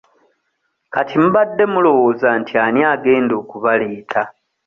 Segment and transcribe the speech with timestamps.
[0.93, 4.21] Kati mubadde mulowooza nti ani agenda okubaleeta?